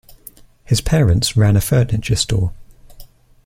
[0.63, 2.53] His parents ran a furniture store.